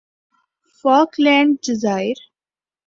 Falkland 0.85 1.51
جزائر 1.65 2.17